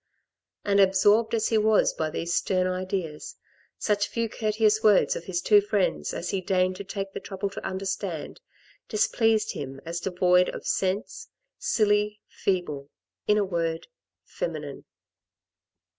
[0.65, 3.35] And absorbed as he was by these stern ideas,
[3.77, 7.51] such few courteous words of his two friends as he deigned to take the trouble
[7.51, 8.41] to understand,
[8.89, 11.27] displeased him as devoid of sense,
[11.59, 12.89] silly, feeble,
[13.27, 13.89] in a word—
[14.23, 14.85] feminine.